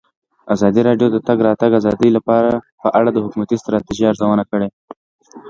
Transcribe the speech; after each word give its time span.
ازادي 0.53 0.81
راډیو 0.87 1.07
د 1.11 1.15
د 1.15 1.17
تګ 1.27 1.37
راتګ 1.47 1.71
ازادي 1.79 2.09
په 2.87 2.91
اړه 2.99 3.09
د 3.13 3.17
حکومتي 3.23 3.55
ستراتیژۍ 3.61 4.05
ارزونه 4.07 4.43
کړې. 4.51 4.67